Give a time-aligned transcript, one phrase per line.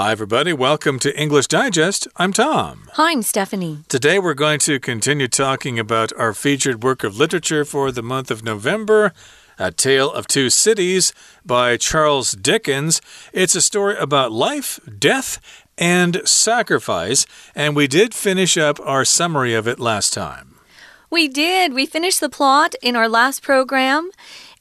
[0.00, 0.52] Hi, everybody.
[0.52, 2.06] Welcome to English Digest.
[2.14, 2.88] I'm Tom.
[2.92, 3.80] Hi, I'm Stephanie.
[3.88, 8.30] Today we're going to continue talking about our featured work of literature for the month
[8.30, 9.12] of November.
[9.58, 11.12] A Tale of Two Cities
[11.44, 13.00] by Charles Dickens.
[13.32, 15.40] It's a story about life, death,
[15.76, 17.26] and sacrifice,
[17.56, 20.54] and we did finish up our summary of it last time.
[21.10, 21.72] We did.
[21.72, 24.10] We finished the plot in our last program.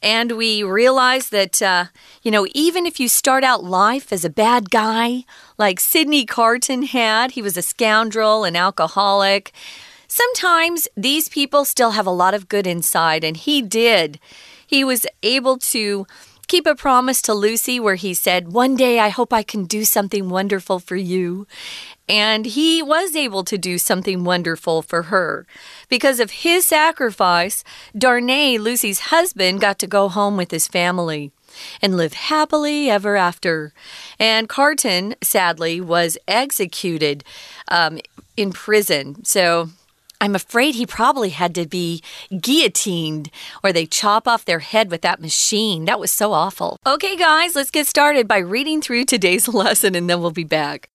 [0.02, 1.86] And we realize that, uh,
[2.22, 5.24] you know, even if you start out life as a bad guy,
[5.58, 9.52] like Sydney Carton had, he was a scoundrel, an alcoholic.
[10.08, 14.20] Sometimes these people still have a lot of good inside, and he did.
[14.66, 16.06] He was able to
[16.48, 19.84] keep a promise to Lucy where he said, One day I hope I can do
[19.84, 21.46] something wonderful for you.
[22.10, 25.46] And he was able to do something wonderful for her.
[25.90, 27.64] Because of his sacrifice,
[27.98, 31.32] Darnay, Lucy's husband, got to go home with his family
[31.82, 33.74] and live happily ever after.
[34.20, 37.24] And Carton, sadly, was executed
[37.68, 38.00] um,
[38.38, 39.24] in prison.
[39.26, 39.70] So
[40.20, 42.02] I'm afraid he probably had to be
[42.40, 43.30] guillotined
[43.64, 45.86] or they chop off their head with that machine.
[45.86, 46.78] That was so awful.
[46.86, 50.90] Okay, guys, let's get started by reading through today's lesson and then we'll be back.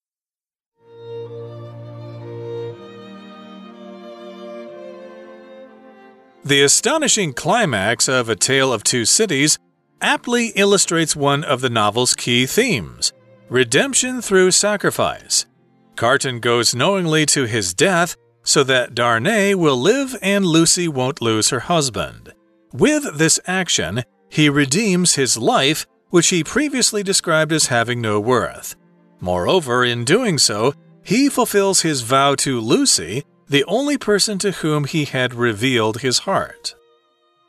[6.45, 9.61] The astonishing climax of A Tale of Two Cities
[10.01, 13.13] aptly illustrates one of the novel's key themes
[13.49, 15.47] redemption through sacrifice.
[15.95, 21.51] Carton goes knowingly to his death so that Darnay will live and Lucy won't lose
[21.51, 22.33] her husband.
[22.73, 28.75] With this action, he redeems his life, which he previously described as having no worth.
[29.21, 34.85] Moreover, in doing so, he fulfills his vow to Lucy, the only person to whom
[34.85, 36.75] he had revealed his heart.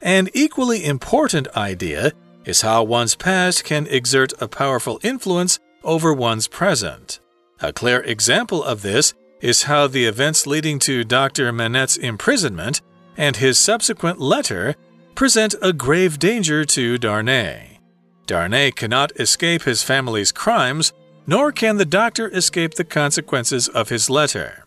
[0.02, 2.12] An equally important idea
[2.46, 7.20] is how one's past can exert a powerful influence over one's present.
[7.62, 11.52] A clear example of this is how the events leading to Dr.
[11.52, 12.82] Manette's imprisonment
[13.18, 14.76] and his subsequent letter
[15.16, 17.80] present a grave danger to Darnay.
[18.26, 20.94] Darnay cannot escape his family's crimes,
[21.28, 24.63] nor can the doctor escape the consequences of his letter.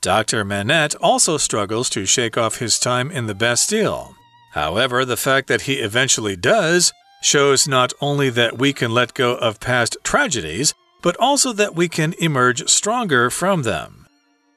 [0.00, 0.44] Dr.
[0.44, 4.14] Manette also struggles to shake off his time in the Bastille.
[4.52, 9.34] However, the fact that he eventually does shows not only that we can let go
[9.36, 10.72] of past tragedies,
[11.02, 14.06] but also that we can emerge stronger from them.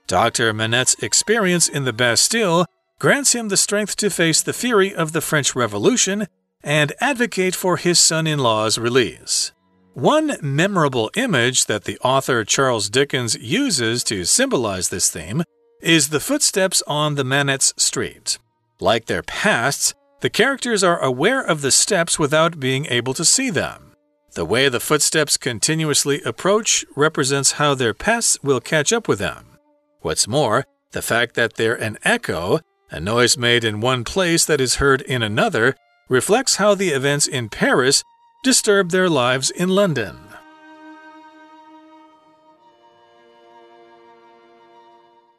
[0.08, 0.54] Dr.
[0.54, 2.66] Manette's experience in the Bastille
[3.00, 6.28] grants him the strength to face the fury of the French Revolution
[6.64, 9.52] and advocate for his son in law's release.
[9.94, 15.44] One memorable image that the author Charles Dickens uses to symbolize this theme
[15.82, 18.40] is the footsteps on the Manette's street.
[18.80, 23.50] Like their pasts, the characters are aware of the steps without being able to see
[23.50, 23.92] them.
[24.34, 29.58] The way the footsteps continuously approach represents how their pasts will catch up with them.
[30.00, 34.62] What's more, the fact that they're an echo, a noise made in one place that
[34.62, 35.76] is heard in another,
[36.08, 38.04] reflects how the events in Paris
[38.44, 40.18] disturb their lives in London.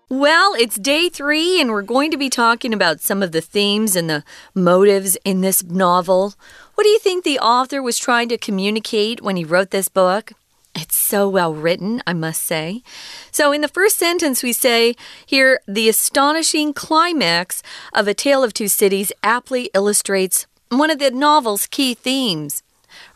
[0.09, 3.97] Well, it's day three, and we're going to be talking about some of the themes
[3.97, 4.23] and the
[4.55, 6.35] motives in this novel.
[6.75, 10.33] What do you think the author was trying to communicate when he wrote this book?
[10.75, 12.83] It's so well written, I must say.
[13.31, 14.95] So, in the first sentence, we say
[15.27, 21.11] here the astonishing climax of A Tale of Two Cities aptly illustrates one of the
[21.11, 22.63] novel's key themes.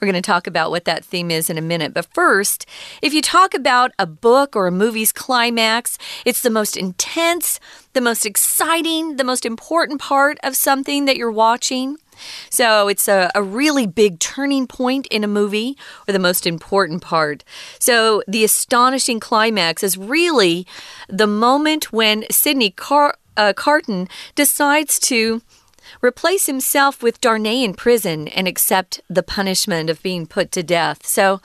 [0.01, 1.95] We're going to talk about what that theme is in a minute.
[1.95, 2.67] But first,
[3.03, 7.61] if you talk about a book or a movie's climax, it's the most intense,
[7.93, 11.97] the most exciting, the most important part of something that you're watching.
[12.51, 15.77] So it's a, a really big turning point in a movie,
[16.09, 17.45] or the most important part.
[17.79, 20.67] So the astonishing climax is really
[21.09, 25.43] the moment when Sydney Car uh, Carton decides to
[26.03, 31.07] replace himself with Darnay in prison and accept the punishment of being put to death.
[31.07, 31.41] So,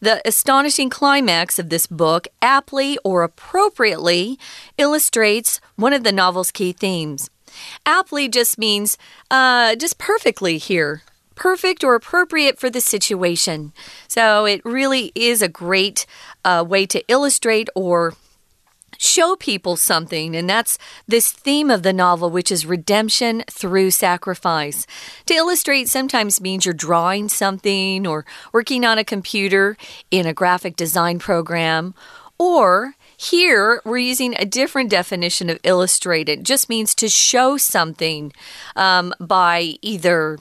[0.00, 4.38] the astonishing climax of this book aptly or appropriately
[4.78, 7.30] illustrates one of the novel's key themes.
[7.84, 8.96] Aptly just means
[9.30, 11.02] uh, just perfectly here.
[11.34, 13.72] Perfect or appropriate for the situation.
[14.06, 16.06] So it really is a great
[16.44, 18.14] uh, way to illustrate or
[19.02, 24.86] show people something, and that's this theme of the novel, which is redemption through sacrifice.
[25.26, 29.76] To illustrate sometimes means you're drawing something or working on a computer
[30.10, 31.94] in a graphic design program,
[32.38, 36.28] or here, we're using a different definition of illustrate.
[36.28, 38.32] It just means to show something
[38.74, 40.38] um, by either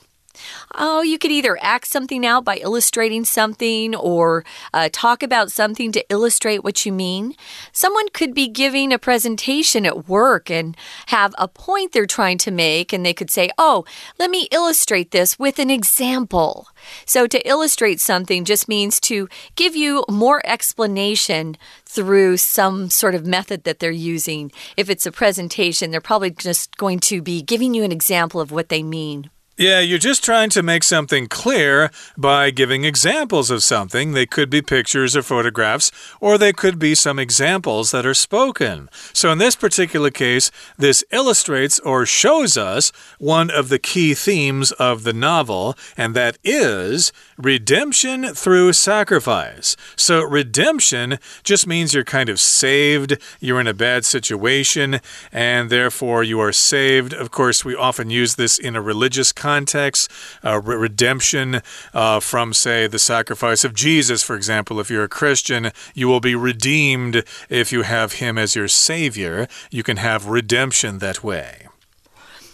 [0.75, 5.91] Oh, you could either act something out by illustrating something or uh, talk about something
[5.91, 7.35] to illustrate what you mean.
[7.71, 10.75] Someone could be giving a presentation at work and
[11.07, 13.85] have a point they're trying to make, and they could say, Oh,
[14.19, 16.67] let me illustrate this with an example.
[17.05, 23.25] So, to illustrate something just means to give you more explanation through some sort of
[23.25, 24.51] method that they're using.
[24.77, 28.51] If it's a presentation, they're probably just going to be giving you an example of
[28.51, 29.29] what they mean.
[29.57, 34.13] Yeah, you're just trying to make something clear by giving examples of something.
[34.13, 38.89] They could be pictures or photographs, or they could be some examples that are spoken.
[39.11, 44.71] So, in this particular case, this illustrates or shows us one of the key themes
[44.71, 49.75] of the novel, and that is redemption through sacrifice.
[49.95, 54.99] So, redemption just means you're kind of saved, you're in a bad situation,
[55.31, 57.13] and therefore you are saved.
[57.13, 60.11] Of course, we often use this in a religious context
[60.43, 61.61] uh, redemption
[61.93, 64.79] uh, from, say, the sacrifice of Jesus, for example.
[64.79, 69.47] If you're a Christian, you will be redeemed if you have Him as your Savior.
[69.69, 71.67] You can have redemption that way.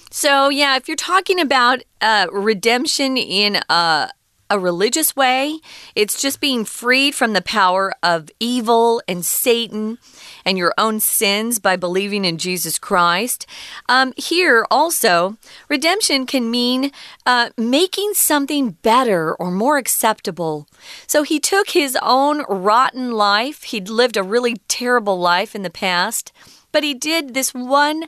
[0.09, 4.09] So, yeah, if you're talking about uh, redemption in a,
[4.49, 5.59] a religious way,
[5.95, 9.97] it's just being freed from the power of evil and Satan
[10.45, 13.45] and your own sins by believing in Jesus Christ.
[13.89, 16.91] Um, here also, redemption can mean
[17.25, 20.67] uh, making something better or more acceptable.
[21.07, 25.69] So he took his own rotten life, he'd lived a really terrible life in the
[25.69, 26.31] past,
[26.71, 28.05] but he did this one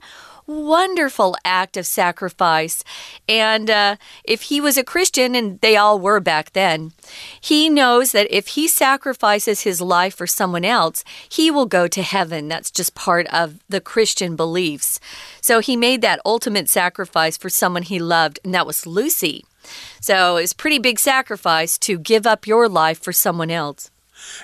[0.50, 2.84] wonderful act of sacrifice.
[3.28, 6.92] And uh, if he was a Christian, and they all were back then,
[7.40, 12.02] he knows that if he sacrifices his life for someone else, he will go to
[12.02, 12.48] heaven.
[12.48, 15.00] That's just part of the Christian beliefs.
[15.42, 19.46] So he made that ultimate sacrifice for someone he loved, and that was Lucy.
[20.02, 23.92] So it's pretty big sacrifice to give up your life for someone else.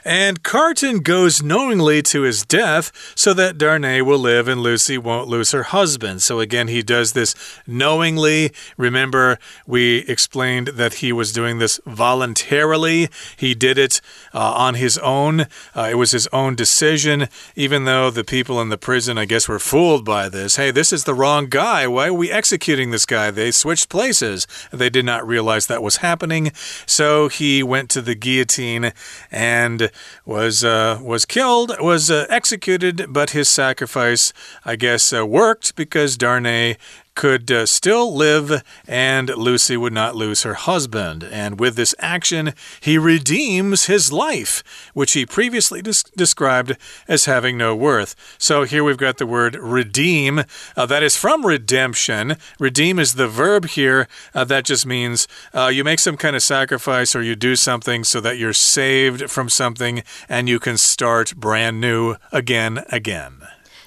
[0.04, 5.27] And Carton goes knowingly to his death so that Darnay will live and Lucy won't
[5.27, 6.22] lose her husband.
[6.22, 7.36] So again, he does this
[7.66, 8.51] knowingly.
[8.77, 13.10] Remember, we explained that he was doing this voluntarily.
[13.38, 14.01] He did it
[14.33, 15.42] uh, on his own.
[15.75, 19.48] Uh, it was his own decision, even though the people in the prison, I guess,
[19.48, 20.56] were fooled by this.
[20.56, 21.88] Hey, this is the wrong guy.
[21.88, 23.31] Why are we executing this guy?
[23.31, 24.48] They switched places.
[24.71, 26.51] They did not realize that was happening.
[26.86, 28.92] So he went to the guillotine
[29.31, 29.91] and and
[30.25, 34.31] was uh, was killed, was uh, executed, but his sacrifice,
[34.63, 36.77] I guess, uh, worked because Darnay
[37.15, 41.23] could uh, still live and Lucy would not lose her husband.
[41.23, 44.63] And with this action, he redeems his life,
[44.94, 46.77] which he previously des described
[47.07, 48.15] as having no worth.
[48.38, 50.44] So here we've got the word redeem.
[50.75, 52.38] Uh, that is from redemption.
[52.59, 54.07] Redeem is the verb here.
[54.33, 58.03] Uh, that just means uh, you make some kind of sacrifice or you do something
[58.03, 63.41] so that you're saved from something and you can start brand new again, again.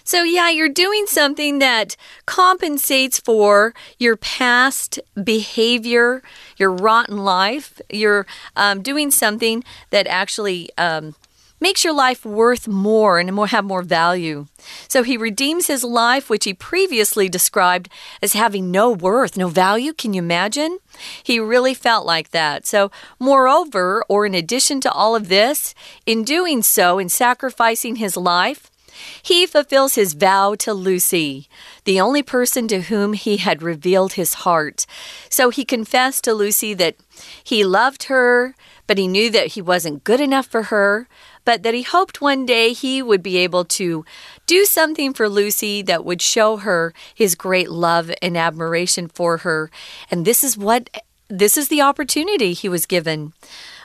[0.08, 1.94] So, yeah, you're doing something that
[2.24, 6.22] compensates for your past behavior,
[6.56, 7.78] your rotten life.
[7.90, 8.26] You're
[8.56, 10.70] um, doing something that actually.
[10.78, 11.14] Um,
[11.60, 14.46] makes your life worth more and more have more value.
[14.86, 17.88] So he redeems his life, which he previously described
[18.22, 19.92] as having no worth, no value.
[19.92, 20.78] Can you imagine?
[21.20, 22.64] He really felt like that.
[22.64, 25.74] So, moreover, or in addition to all of this,
[26.06, 28.70] in doing so, in sacrificing his life,
[29.22, 31.48] he fulfills his vow to Lucy,
[31.84, 34.86] the only person to whom he had revealed his heart.
[35.28, 36.96] So he confessed to Lucy that
[37.42, 38.54] he loved her,
[38.86, 41.08] but he knew that he wasn't good enough for her,
[41.44, 44.04] but that he hoped one day he would be able to
[44.46, 49.70] do something for Lucy that would show her his great love and admiration for her.
[50.10, 50.90] And this is what
[51.28, 53.32] this is the opportunity he was given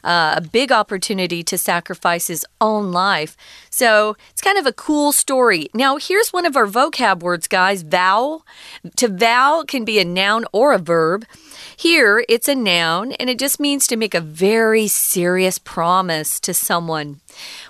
[0.03, 3.37] uh, a big opportunity to sacrifice his own life.
[3.69, 5.69] So it's kind of a cool story.
[5.73, 8.41] Now, here's one of our vocab words, guys vow.
[8.97, 11.25] To vow can be a noun or a verb.
[11.75, 16.53] Here, it's a noun, and it just means to make a very serious promise to
[16.53, 17.21] someone.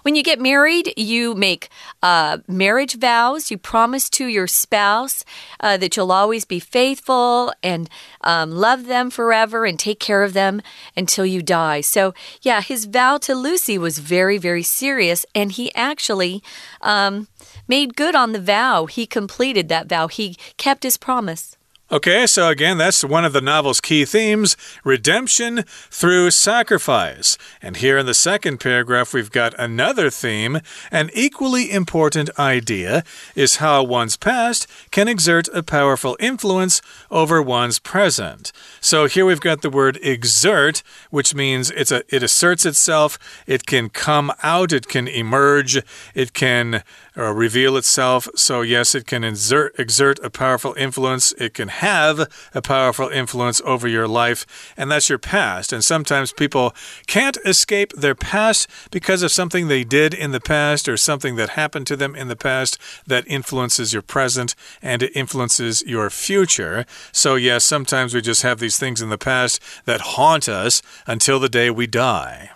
[0.03, 1.69] When you get married, you make
[2.01, 3.49] uh, marriage vows.
[3.49, 5.23] You promise to your spouse
[5.59, 7.89] uh, that you'll always be faithful and
[8.21, 10.61] um, love them forever and take care of them
[10.95, 11.81] until you die.
[11.81, 16.43] So, yeah, his vow to Lucy was very, very serious, and he actually
[16.81, 17.27] um,
[17.67, 18.85] made good on the vow.
[18.85, 21.57] He completed that vow, he kept his promise.
[21.91, 27.37] Okay, so again, that's one of the novel's key themes redemption through sacrifice.
[27.61, 30.61] And here in the second paragraph, we've got another theme.
[30.91, 33.03] An equally important idea
[33.35, 38.53] is how one's past can exert a powerful influence over one's present.
[38.79, 43.65] So here we've got the word exert, which means it's a, it asserts itself, it
[43.65, 45.81] can come out, it can emerge,
[46.15, 46.81] it can
[47.17, 48.27] uh, reveal itself.
[48.35, 51.31] So, yes, it can exert, exert a powerful influence.
[51.33, 55.71] It can have a powerful influence over your life, and that's your past.
[55.71, 56.73] And sometimes people
[57.07, 61.49] can't escape their past because of something they did in the past or something that
[61.49, 66.85] happened to them in the past that influences your present and it influences your future.
[67.11, 71.39] So, yes, sometimes we just have these things in the past that haunt us until
[71.39, 72.51] the day we die.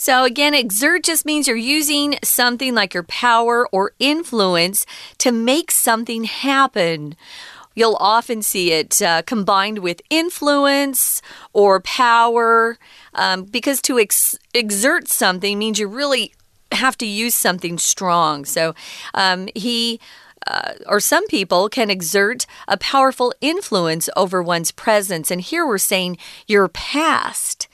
[0.00, 4.86] So, again, exert just means you're using something like your power or influence
[5.18, 7.16] to make something happen.
[7.74, 11.20] You'll often see it uh, combined with influence
[11.52, 12.78] or power
[13.12, 16.32] um, because to ex exert something means you really
[16.72, 18.46] have to use something strong.
[18.46, 18.74] So,
[19.12, 20.00] um, he.
[20.46, 25.30] Uh, or some people can exert a powerful influence over one's presence.
[25.30, 26.16] And here we're saying
[26.46, 27.68] your past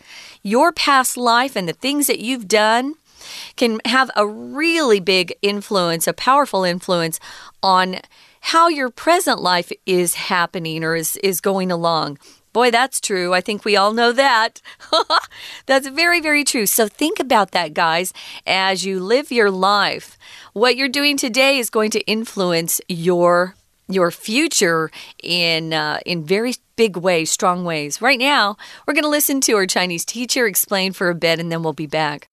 [0.46, 2.94] your past life and the things that you've done
[3.56, 7.18] can have a really big influence, a powerful influence
[7.64, 7.96] on
[8.40, 12.16] how your present life is happening or is, is going along.
[12.52, 13.34] Boy, that's true.
[13.34, 14.62] I think we all know that.
[15.66, 16.64] that's very, very true.
[16.64, 18.12] So think about that, guys,
[18.46, 20.16] as you live your life.
[20.52, 23.56] What you're doing today is going to influence your
[23.87, 24.89] your future
[25.21, 28.01] in uh, in very big ways, strong ways.
[28.01, 31.51] Right now, we're going to listen to our Chinese teacher explain for a bit, and
[31.51, 32.27] then we'll be back.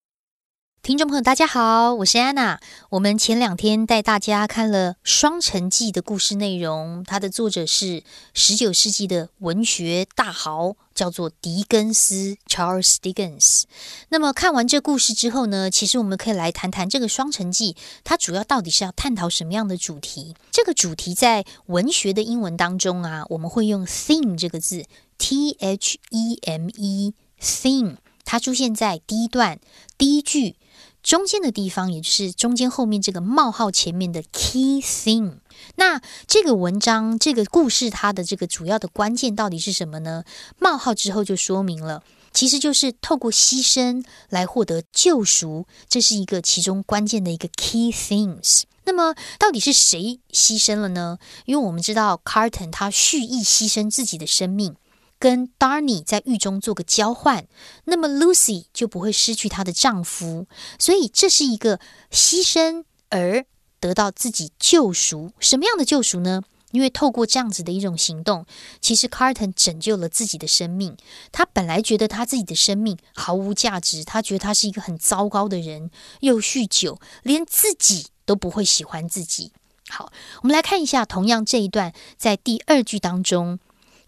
[0.80, 2.60] 听众朋友，大家好，我是安娜。
[2.90, 13.63] 我们前两天带大家看了《双城记》的故事内容，它的作者是十九世纪的文学大豪， 叫做狄更斯 （Charles Dickens）。
[14.09, 17.73] 那么看完这故事之后呢，其实我们可以来谈谈这个《双城记》，
[18.03, 20.35] 它主要到底是要探讨什么样的主题？
[20.51, 24.85] 这个主题在文学的英文当中啊，我们会用 “theme” 这个字
[25.17, 29.59] ，T H E M E，theme，它出现在第一段
[29.97, 30.55] 第一句。
[31.03, 35.39] 中间的地方，也就是中间后面这个冒号前面的 key thing。
[35.75, 40.23] 那这个文章、这个故事，它的这个主要的关键到底是什么呢？
[40.59, 42.03] 冒号之后就说明了，
[42.33, 48.63] 其实就是透过牺牲来获得救赎，这是一个其中关键的一个 key things。
[48.85, 51.17] 那么到底是谁牺牲了呢？
[51.45, 54.75] 因为我们知道 Carton 他蓄意牺牲自己的生命。
[55.19, 57.47] 跟 Darny 在狱中做个交换，
[57.85, 61.79] 那么 Lucy 就不会失去她的丈夫，所以这是一个
[62.11, 63.45] 牺牲而
[63.83, 65.33] 得到自己救赎。
[65.41, 66.41] 什么样的救赎呢？
[66.71, 68.45] 因为透过这样子的一种行动，
[68.79, 70.95] 其实 Carton 拯救了自己的生命。
[71.33, 79.51] 他本来觉得他自己的生命毫无价值，他觉得他是一个很糟糕的人，又酗酒，连自己都不会喜欢自己。
[79.89, 80.11] 好，
[80.41, 83.59] 我们来看一下，同样这一段在第二句当中。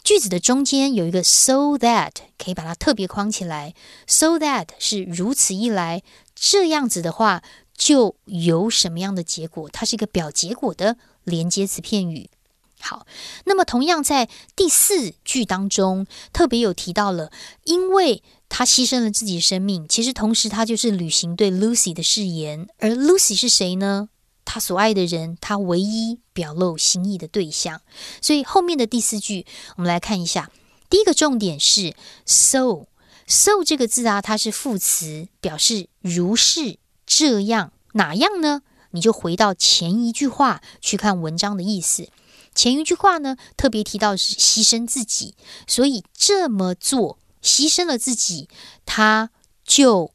[0.04, 3.74] 句子的中间有一个 so that，可以把它特别框起来。
[4.08, 6.04] so that 是如此一来，
[6.36, 7.42] 这样子的话
[7.78, 9.70] 就有什么样的结果？
[9.70, 12.30] 它是一个表结果的连接词片语。
[12.80, 13.08] 好，
[13.46, 17.32] 那么同样在第四句当中特别有提到了，
[17.64, 22.68] 因为他牺牲了自己的生命，其实同时他就是履行对 Lucy 的誓言。
[22.78, 24.10] 而 Lucy 是谁呢？
[24.44, 27.82] 他所爱的人，他唯一表露心意的对象。
[28.22, 29.46] 所以后面的第四句，
[29.78, 30.52] 我们来看一下。
[30.88, 38.62] 第一个重点是 so，so 这个字啊，它是副词，表示如是这样哪样呢？
[38.92, 42.08] 你就回到前一句话去看文章的意思。
[42.54, 45.36] 前一句话呢，特别提到是牺牲自己，
[45.68, 48.48] 所以这么做牺牲了自己，
[48.86, 49.30] 他
[49.66, 50.12] 就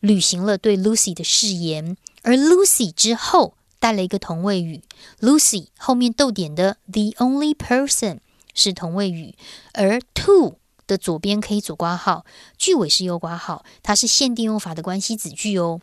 [0.00, 1.96] 履行了对 Lucy 的誓言。
[2.22, 4.82] 而 Lucy 之后带了一个同位语
[5.20, 8.18] ，Lucy 后面逗点的 the only person
[8.54, 9.34] 是同位语，
[9.72, 10.58] 而 to
[10.92, 12.24] 的左边可以左挂号，
[12.56, 15.80] 句尾是右挂号，它是限定用法的关系子句哦。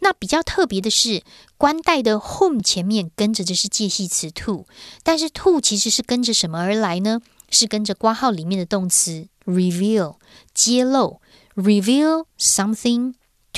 [0.00, 1.22] 那比较特别的是，
[1.56, 4.66] 关带的 whom 前面跟着的是介系词 to，
[5.02, 7.20] 但是 to 其实是跟着什么而来呢？
[7.50, 10.16] 是跟着挂号里面的动词 reveal
[10.52, 11.20] 揭露
[11.54, 13.14] ，reveal something。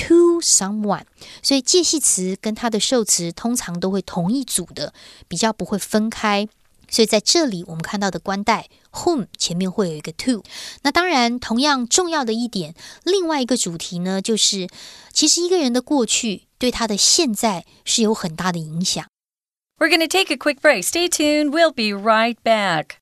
[0.07, 1.03] To someone，
[1.43, 4.93] 所以介系词跟它的受词通常都会同一组的，
[5.27, 6.47] 比较不会分开。
[6.89, 10.42] 所以在这里我们看到的关带 whom 前面会有一个 to。
[10.82, 14.68] 那当然，同样重要的一点，另外一个主题呢，就是
[15.12, 19.04] 其实一个人的过去对他的现在是有很大的影响。
[19.78, 20.84] We're going to take a quick break.
[20.84, 21.50] Stay tuned.
[21.50, 22.97] We'll be right back.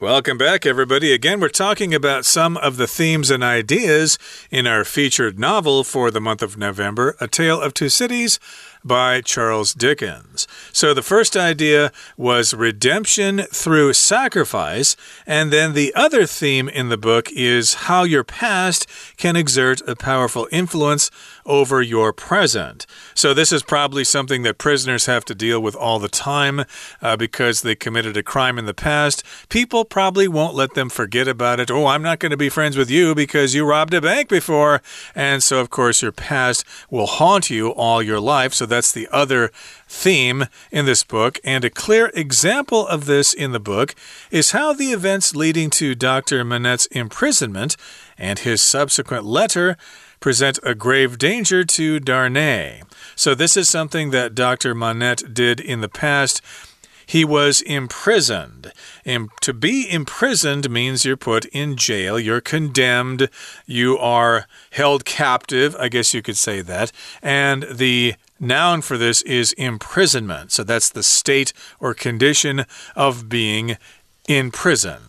[0.00, 1.12] Welcome back, everybody.
[1.12, 4.16] Again, we're talking about some of the themes and ideas
[4.48, 8.38] in our featured novel for the month of November, A Tale of Two Cities
[8.84, 10.46] by Charles Dickens.
[10.72, 16.96] So the first idea was redemption through sacrifice, and then the other theme in the
[16.96, 21.10] book is how your past can exert a powerful influence
[21.48, 22.86] over your present.
[23.14, 26.64] So, this is probably something that prisoners have to deal with all the time
[27.02, 29.24] uh, because they committed a crime in the past.
[29.48, 31.70] People probably won't let them forget about it.
[31.70, 34.82] Oh, I'm not going to be friends with you because you robbed a bank before.
[35.14, 38.52] And so, of course, your past will haunt you all your life.
[38.52, 39.50] So, that's the other
[39.88, 41.40] theme in this book.
[41.42, 43.94] And a clear example of this in the book
[44.30, 46.44] is how the events leading to Dr.
[46.44, 47.76] Manette's imprisonment
[48.16, 49.76] and his subsequent letter
[50.20, 52.82] present a grave danger to Darnay.
[53.14, 54.74] So, this is something that Dr.
[54.74, 56.42] Manette did in the past.
[57.08, 58.70] He was imprisoned.
[59.02, 63.30] And to be imprisoned means you're put in jail, you're condemned,
[63.64, 66.92] you are held captive, I guess you could say that.
[67.22, 70.52] And the noun for this is imprisonment.
[70.52, 73.78] So that's the state or condition of being
[74.28, 75.00] in prison.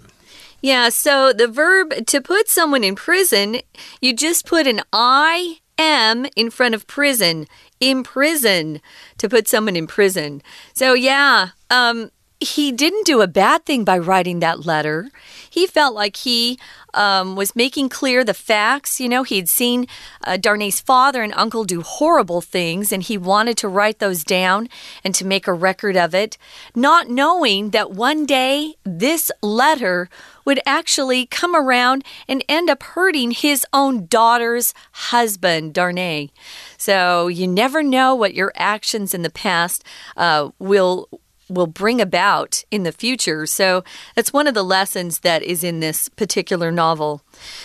[0.62, 3.58] Yeah, so the verb to put someone in prison,
[4.00, 7.46] you just put an I am in front of prison.
[7.79, 8.81] Imprison
[9.17, 10.41] to put someone in prison.
[10.74, 15.09] So yeah, um, he didn't do a bad thing by writing that letter.
[15.50, 16.57] He felt like he
[16.93, 19.01] um, was making clear the facts.
[19.01, 19.88] You know, he'd seen
[20.24, 24.69] uh, Darnay's father and uncle do horrible things, and he wanted to write those down
[25.03, 26.38] and to make a record of it,
[26.74, 30.09] not knowing that one day this letter
[30.46, 36.29] would actually come around and end up hurting his own daughter's husband, Darnay.
[36.77, 39.84] So you never know what your actions in the past
[40.17, 41.10] uh, will
[41.50, 43.46] will bring about in the future.
[43.46, 43.84] So
[44.15, 47.24] that's one of the lessons that is in this particular novel.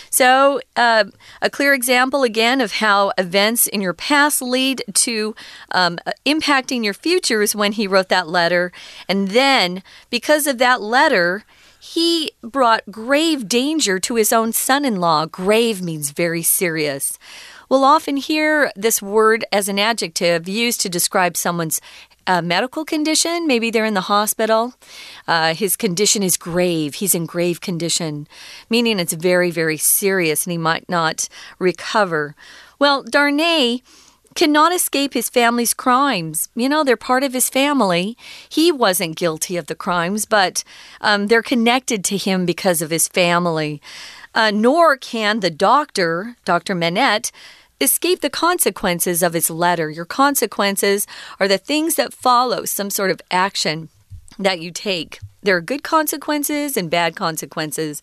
[0.09, 1.05] So, uh,
[1.41, 5.35] a clear example again of how events in your past lead to
[5.71, 8.71] um, impacting your future is when he wrote that letter.
[9.07, 11.43] And then, because of that letter,
[11.93, 15.25] he brought grave danger to his own son in law.
[15.27, 17.19] Grave means very serious.
[17.69, 21.79] We'll often hear this word as an adjective used to describe someone's
[22.25, 23.45] a medical condition.
[23.45, 24.73] Maybe they're in the hospital.
[25.27, 26.95] Uh, his condition is grave.
[26.95, 28.27] He's in grave condition,
[28.67, 32.35] meaning it's very, very serious and he might not recover.
[32.79, 33.83] Well, Darnay
[34.35, 36.49] cannot escape his family's crimes.
[36.55, 38.17] You know, they're part of his family.
[38.47, 40.63] He wasn't guilty of the crimes, but
[41.01, 43.81] um, they're connected to him because of his family.
[44.33, 46.75] Uh, nor can the doctor, Dr.
[46.75, 47.31] Manette,
[47.79, 49.89] escape the consequences of his letter.
[49.89, 51.07] Your consequences
[51.39, 53.89] are the things that follow some sort of action
[54.37, 55.19] that you take.
[55.41, 58.01] There are good consequences and bad consequences.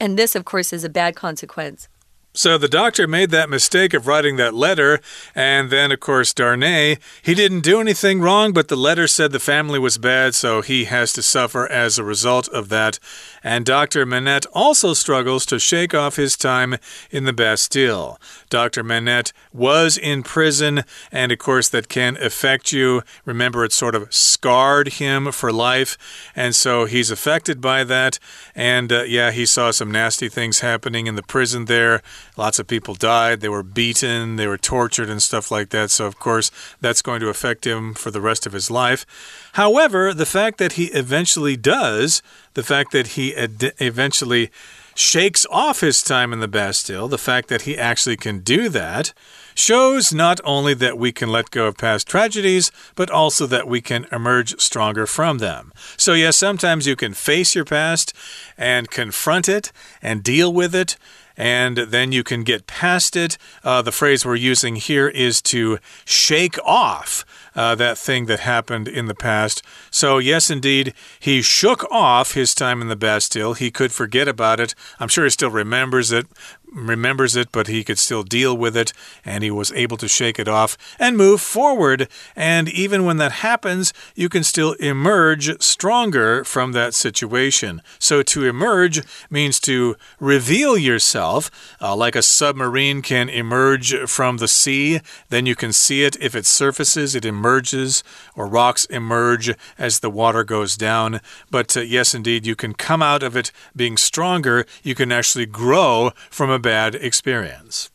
[0.00, 1.88] And this, of course, is a bad consequence.
[2.36, 5.00] So the doctor made that mistake of writing that letter,
[5.34, 9.40] and then, of course, Darnay, he didn't do anything wrong, but the letter said the
[9.40, 12.98] family was bad, so he has to suffer as a result of that.
[13.42, 14.04] And Dr.
[14.04, 16.76] Manette also struggles to shake off his time
[17.10, 18.20] in the Bastille.
[18.50, 18.84] Dr.
[18.84, 23.02] Manette was in prison, and of course, that can affect you.
[23.24, 25.96] Remember, it sort of scarred him for life,
[26.36, 28.18] and so he's affected by that.
[28.54, 32.02] And uh, yeah, he saw some nasty things happening in the prison there.
[32.36, 35.90] Lots of people died, they were beaten, they were tortured, and stuff like that.
[35.90, 39.06] So, of course, that's going to affect him for the rest of his life.
[39.54, 42.22] However, the fact that he eventually does,
[42.54, 44.50] the fact that he eventually
[44.94, 49.12] shakes off his time in the Bastille, the fact that he actually can do that,
[49.54, 53.80] shows not only that we can let go of past tragedies, but also that we
[53.80, 55.72] can emerge stronger from them.
[55.96, 58.14] So, yes, sometimes you can face your past
[58.56, 60.96] and confront it and deal with it
[61.36, 63.36] and then you can get past it.
[63.62, 67.24] Uh, the phrase we're using here is to shake off.
[67.54, 69.62] Uh, that thing that happened in the past.
[69.90, 73.54] So, yes, indeed, he shook off his time in the Bastille.
[73.54, 74.74] He could forget about it.
[75.00, 76.26] I'm sure he still remembers it,
[76.76, 78.92] remembers it, but he could still deal with it,
[79.24, 82.08] and he was able to shake it off and move forward.
[82.36, 87.82] And even when that happens, you can still emerge stronger from that situation.
[87.98, 94.48] So to emerge means to reveal yourself, uh, like a submarine can emerge from the
[94.48, 95.00] sea.
[95.30, 100.10] Then you can see it if it surfaces, it emerges, or rocks emerge as the
[100.10, 101.20] water goes down.
[101.50, 104.66] But uh, yes, indeed, you can come out of it being stronger.
[104.82, 107.90] You can actually grow from a bad experience.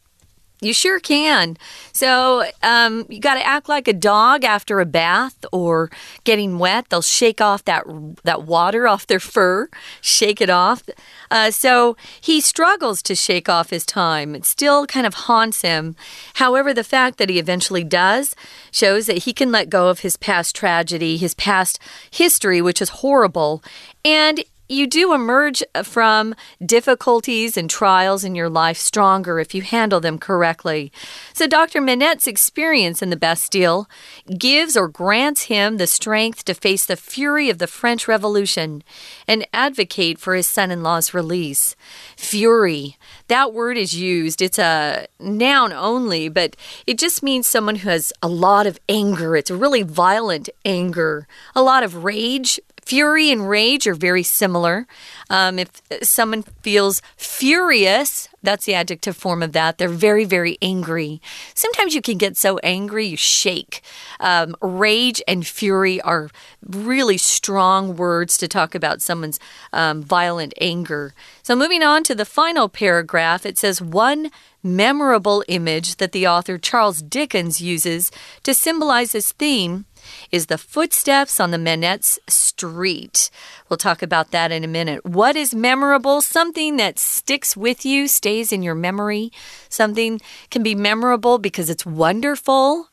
[0.64, 1.58] You sure can.
[1.92, 5.90] So um, you got to act like a dog after a bath or
[6.24, 6.86] getting wet.
[6.88, 7.84] They'll shake off that
[8.24, 9.70] that water off their fur,
[10.02, 10.84] shake it off.
[11.32, 14.36] Uh, so he struggles to shake off his time.
[14.36, 15.96] It still kind of haunts him.
[16.36, 18.36] However, the fact that he eventually does
[18.72, 21.80] shows that he can let go of his past tragedy, his past
[22.12, 23.64] history, which is horrible,
[24.06, 26.34] and you do emerge uh, from
[26.66, 30.92] difficulties and trials in your life stronger if you handle them correctly.
[31.34, 31.82] So, Dr.
[31.82, 33.90] Manette's experience in the Bastille
[34.38, 38.84] gives or grants him the strength to face the fury of the French Revolution
[39.28, 41.76] and advocate for his son in law's release.
[42.16, 44.42] Fury, that word is used.
[44.42, 46.56] It's a noun only, but
[46.88, 49.36] it just means someone who has a lot of anger.
[49.36, 52.60] It's a really violent anger, a lot of rage,
[52.92, 54.86] Fury and rage are very similar.
[55.30, 59.78] Um, if someone feels furious, that's the adjective form of that.
[59.78, 61.22] They're very, very angry.
[61.54, 63.82] Sometimes you can get so angry you shake.
[64.20, 66.32] Um, rage and fury are
[66.68, 69.40] really strong words to talk about someone's
[69.72, 71.14] um, violent anger.
[71.44, 76.58] So, moving on to the final paragraph, it says, One memorable image that the author
[76.58, 78.12] Charles Dickens uses
[78.44, 79.86] to symbolize his theme
[80.32, 83.30] is the footsteps on the Manette's street.
[83.70, 85.06] We'll talk about that in a minute.
[85.06, 86.22] What is memorable?
[86.22, 89.32] Something that sticks with you, stays in your memory.
[89.70, 92.91] Something can be memorable because it's wonderful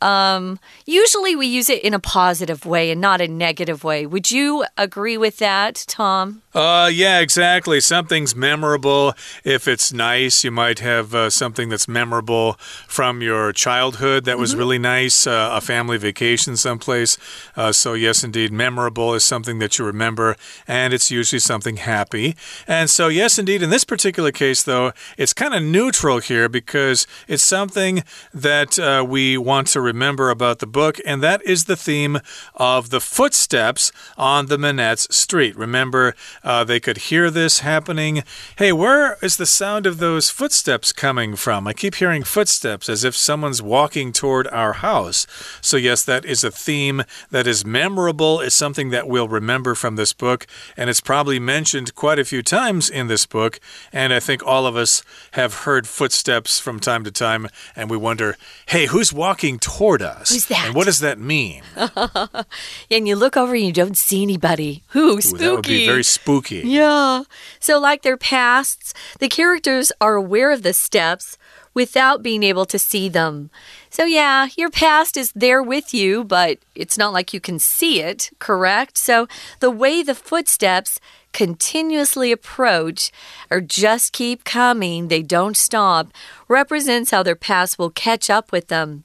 [0.00, 4.06] um, usually we use it in a positive way and not a negative way.
[4.06, 6.42] Would you agree with that, Tom?
[6.54, 7.80] Uh, yeah, exactly.
[7.80, 9.14] Something's memorable.
[9.44, 12.54] If it's nice, you might have uh, something that's memorable
[12.86, 14.58] from your childhood that was mm -hmm.
[14.58, 17.18] really nice, uh, a family vacation someplace.
[17.56, 22.34] Uh, so, yes, indeed, memorable is something that you remember, and it's usually something happy.
[22.66, 27.06] And so, yes, indeed, in this particular case, though, it's kind of neutral here because
[27.26, 28.02] it's something
[28.34, 32.18] that uh, we want to remember about the book, and that is the theme
[32.54, 35.56] of the footsteps on the Manette's street.
[35.56, 38.24] Remember, uh, they could hear this happening.
[38.58, 41.68] Hey, where is the sound of those footsteps coming from?
[41.68, 45.26] I keep hearing footsteps as if someone's walking toward our house.
[45.60, 48.40] So, yes, that is a theme that is memorable.
[48.40, 50.46] It's something that we'll remember from this book,
[50.76, 53.60] and it's probably mentioned quite a few times in this book.
[53.92, 57.46] And I think all of us have heard footsteps from time to time,
[57.76, 60.30] and we wonder, hey, who's walking toward toward us.
[60.30, 60.66] Who's that?
[60.66, 61.62] And what does that mean?
[62.90, 64.82] and you look over and you don't see anybody.
[64.88, 65.20] Who?
[65.20, 65.34] Spooky.
[65.34, 66.62] Ooh, that would be very spooky.
[66.64, 67.22] Yeah.
[67.60, 71.36] So, like their pasts, the characters are aware of the steps
[71.74, 73.50] without being able to see them.
[73.90, 78.00] So, yeah, your past is there with you, but it's not like you can see
[78.00, 78.96] it, correct?
[78.96, 79.28] So,
[79.60, 80.98] the way the footsteps
[81.32, 83.12] continuously approach
[83.50, 86.08] or just keep coming, they don't stop,
[86.48, 89.04] represents how their past will catch up with them.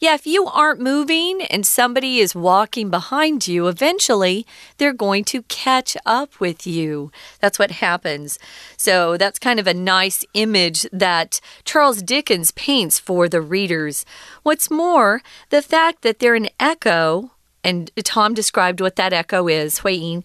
[0.00, 5.42] Yeah, if you aren't moving and somebody is walking behind you, eventually they're going to
[5.42, 7.10] catch up with you.
[7.40, 8.38] That's what happens.
[8.76, 14.04] So that's kind of a nice image that Charles Dickens paints for the readers.
[14.44, 17.32] What's more, the fact that they're an echo
[17.64, 20.22] and Tom described what that echo is, Hui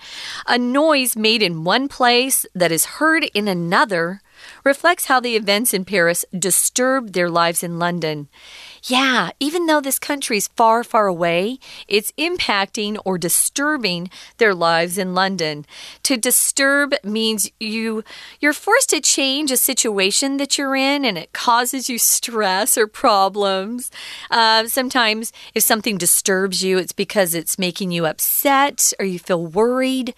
[0.48, 4.22] A noise made in one place that is heard in another
[4.64, 8.30] reflects how the events in Paris disturbed their lives in London.
[8.86, 14.98] Yeah, even though this country is far, far away, it's impacting or disturbing their lives
[14.98, 15.66] in London.
[16.04, 18.04] To disturb means you
[18.42, 22.86] you're forced to change a situation that you're in, and it causes you stress or
[22.88, 23.90] problems.
[24.30, 29.46] Uh, sometimes, if something disturbs you, it's because it's making you upset or you feel
[29.46, 30.14] worried.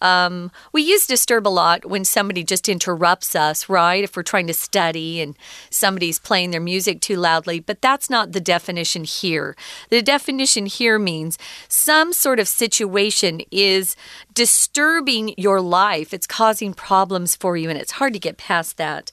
[0.00, 4.04] Um, we use disturb a lot when somebody just interrupts us, right?
[4.04, 5.36] If we're trying to study and
[5.70, 9.56] somebody's playing their music too loudly, but that's not the definition here.
[9.90, 13.96] The definition here means some sort of situation is
[14.34, 19.12] disturbing your life, it's causing problems for you, and it's hard to get past that.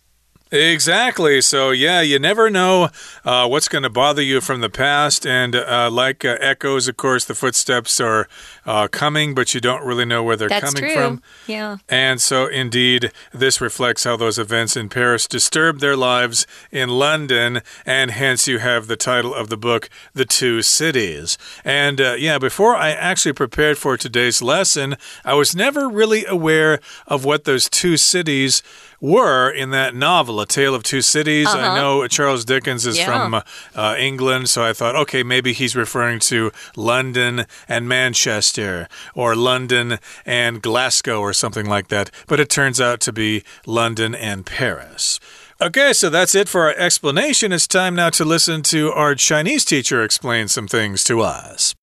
[0.53, 1.41] Exactly.
[1.41, 2.89] So, yeah, you never know
[3.25, 5.25] uh, what's going to bother you from the past.
[5.25, 8.27] And uh, like uh, echoes, of course, the footsteps are
[8.63, 11.01] uh, coming, but you don't really know where they're That's coming true.
[11.01, 11.21] from.
[11.47, 11.77] Yeah.
[11.89, 17.61] And so, indeed, this reflects how those events in Paris disturbed their lives in London.
[17.83, 21.35] And hence, you have the title of the book, The Two Cities.
[21.65, 26.79] And uh, yeah, before I actually prepared for today's lesson, I was never really aware
[27.07, 28.61] of what those two cities
[29.03, 31.47] were in that novel, A Tale of Two Cities.
[31.47, 31.71] Uh -huh.
[31.71, 33.05] I know Charles Dickens is yeah.
[33.05, 39.35] from uh, England, so I thought, okay, maybe he's referring to London and Manchester or
[39.35, 42.09] London and Glasgow or something like that.
[42.27, 45.19] But it turns out to be London and Paris.
[45.59, 47.51] Okay, so that's it for our explanation.
[47.51, 51.75] It's time now to listen to our Chinese teacher explain some things to us.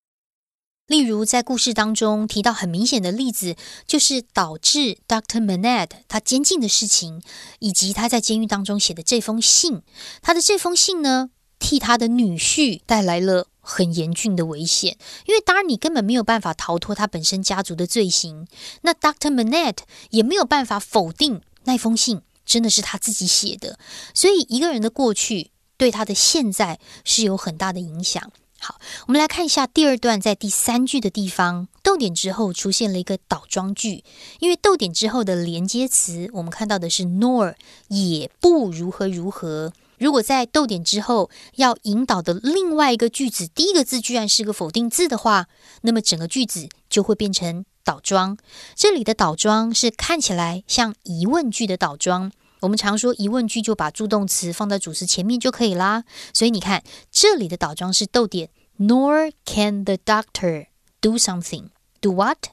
[0.90, 3.54] 例如，在故事当中提到很明显的例子，
[3.86, 7.22] 就是导致 Doctor Manette 他监禁的事情，
[7.60, 9.82] 以及他在监狱当中写的这封信。
[10.20, 18.48] 他的这封信呢，替他的女婿带来了很严峻的危险，因为当然你根本没有办法逃脱他本身家族的罪行。
[18.80, 23.78] 那 Doctor Manette 也没有办法否定那封信真的是他自己写的，
[24.12, 28.32] 所以一个人的过去对他的现在是有很大的影响。
[28.62, 34.04] 好，我们来看一下第二段，在第三句的地方，逗点之后出现了一个倒装句。
[34.38, 37.54] 因为逗点之后的连接词，我们看到的是 nor，
[37.88, 39.72] 也不如何如何。
[39.96, 45.46] 如果在逗点之后要引导的另外一个句子，第一个字居然是个否定字的话，
[45.80, 48.36] 那么整个句子就会变成倒装。
[48.76, 52.30] 这里的倒装是看起来像疑问句的倒装。
[52.60, 56.04] 我们常说疑问句就把助动词放在主词前面就可以啦。
[56.32, 60.66] 所以你看这里的倒装是逗点，Nor can the doctor
[61.00, 61.68] do something.
[62.00, 62.48] Do what?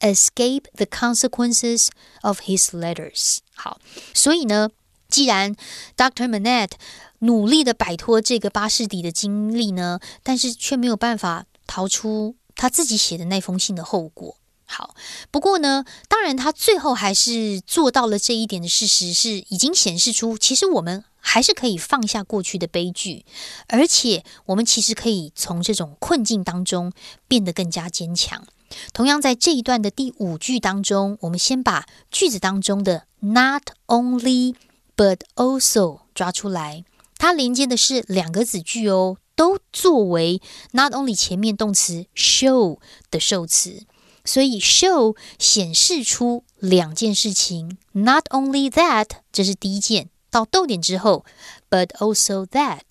[0.00, 1.88] Escape the consequences
[2.22, 3.38] of his letters.
[3.54, 3.78] 好，
[4.14, 4.70] 所以呢，
[5.08, 5.54] 既然
[5.94, 6.72] Doctor Manette
[7.18, 14.38] 努力的摆脱这个巴士底的经历呢，但是却没有办法逃出他自己写的那封信的后果。
[14.72, 14.94] 好，
[15.32, 23.24] 不过呢，当然他最后还是做到了这一点的事实，是已经显示出，其实我们还是可以放下过去的悲剧，
[23.66, 26.92] 而且我们其实可以从这种困境当中
[27.26, 28.46] 变得更加坚强。
[28.92, 34.54] 同样，在这一段的第五句当中，我们先把句子当中的 not only
[34.96, 36.84] but also 抓出来，
[37.18, 42.78] 它连接的是两个子句哦，都作为 not only 前面动词 show
[43.10, 43.82] 的受词。
[44.30, 51.24] 所以 show 显示出两件事情，not only that，这是第一件，到逗点之后
[51.68, 52.82] ，but also that，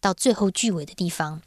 [0.00, 1.42] 到最后句尾的地方。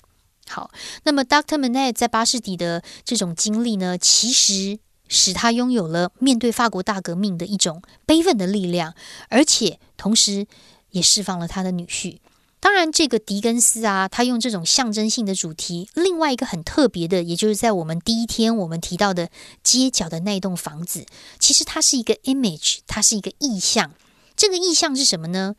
[0.47, 0.71] 好，
[1.03, 4.79] 那么 Doctor Manette 在巴士底的这种经历呢，其实
[5.09, 8.95] 使他拥有了面对法国大革命的一种悲愤的力量，
[9.27, 10.47] 而且同时
[10.91, 12.19] 也释放了他的女婿。
[12.63, 15.89] 当然，这个狄更斯啊，他用这种象征性的主题。
[15.95, 19.29] 另外一个很特别的，也就是在我们第一天我们提到的
[19.61, 21.05] 街角的那栋房子，
[21.37, 23.91] 其实它是一个 image，它是一个意象。
[24.37, 25.55] 这个意象是什么呢？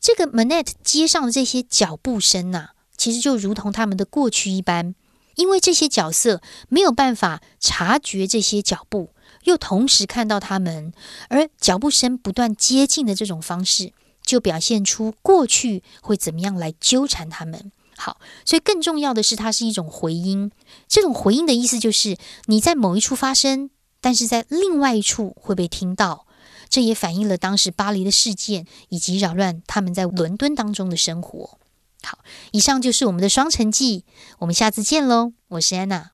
[0.00, 4.96] 这个 manet 街上的这些脚步声呐，其实就如同他们的过去一般，
[5.36, 9.10] 因为这些角色没有办法察觉这些脚步，
[9.44, 10.92] 又同时看到他们，
[11.28, 13.92] 而脚步声不断接近的这种方式。
[14.32, 17.70] 就表现出过去会怎么样来纠缠他们。
[17.98, 20.50] 好，所以更重要的是，它是一种回音。
[20.88, 22.16] 这种回音的意思就是
[22.46, 23.68] 你在某一处发生，
[24.00, 26.26] 但是在另外一处会被听到。
[26.70, 31.58] 这也反映了当时巴黎的事件以及扰乱他们在伦敦当中的生活。
[32.02, 32.20] 好，
[32.52, 34.06] 以上就是我们的双城记，
[34.38, 35.34] 我们下次见喽！
[35.48, 36.12] 我是安娜。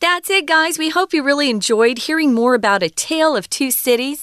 [0.00, 0.78] That's it, guys.
[0.78, 4.20] We hope you really enjoyed hearing more about a tale of two cities.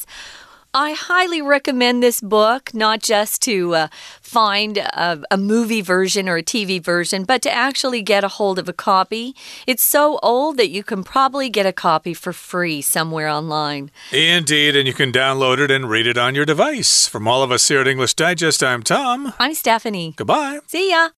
[0.78, 3.88] I highly recommend this book, not just to uh,
[4.22, 8.60] find a, a, movie version or a TV version, but to actually get a hold
[8.60, 9.36] of a copy.
[9.66, 13.90] It's so old that you can probably get a copy for free somewhere online.
[14.12, 17.08] Indeed, and you can download it and read it on your device.
[17.08, 19.34] From all of us here at English Digest, I'm Tom.
[19.40, 20.14] I'm Stephanie.
[20.16, 20.60] Goodbye.
[20.68, 21.10] See ya.